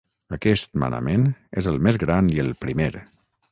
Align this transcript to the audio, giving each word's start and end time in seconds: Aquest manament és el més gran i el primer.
Aquest 0.37 0.71
manament 0.83 1.27
és 1.63 1.69
el 1.73 1.79
més 1.89 2.01
gran 2.07 2.35
i 2.37 2.43
el 2.47 2.53
primer. 2.67 2.91